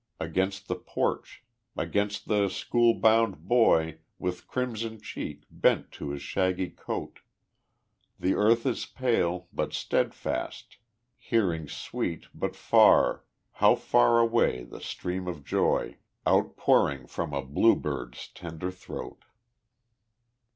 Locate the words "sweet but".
11.67-12.55